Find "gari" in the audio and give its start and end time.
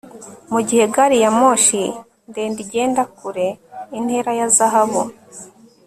0.93-1.17